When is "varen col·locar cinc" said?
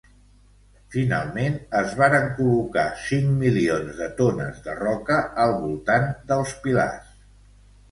1.99-3.29